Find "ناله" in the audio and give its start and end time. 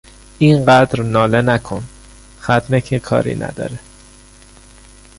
1.03-1.41